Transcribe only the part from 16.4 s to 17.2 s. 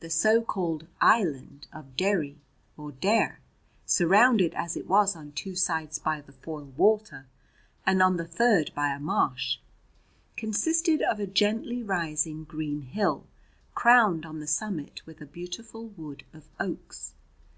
oaks.